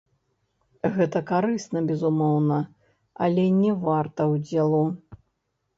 [0.95, 2.59] Гэта карысна, безумоўна,
[3.27, 4.83] але не варта ўдзелу.